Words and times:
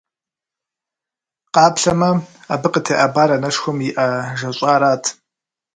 Къаплъэмэ, 1.53 2.09
абы 2.53 2.67
къытеӏэбар 2.73 3.29
анэшхуэм 3.35 3.77
и 3.87 3.89
Ӏэ 3.95 4.07
жэщӀарат. 4.39 5.03